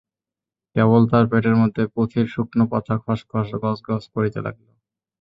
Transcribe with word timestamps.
কেবল 0.75 1.01
তার 1.11 1.25
পেটের 1.31 1.55
মধ্যে 1.55 1.83
পুঁথির 1.93 2.25
শুকনো 2.27 2.65
পাতা 2.71 2.95
খসখস 3.03 3.49
গজগজ 3.63 4.03
করিতে 4.13 4.39
লাগিল। 4.45 4.69